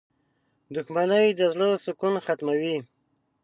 •دښمني 0.73 1.25
د 1.39 1.41
زړۀ 1.53 1.69
سکون 1.83 2.13
ختموي. 2.25 2.77